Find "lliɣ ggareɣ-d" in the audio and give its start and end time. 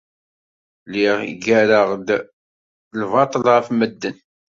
0.87-2.09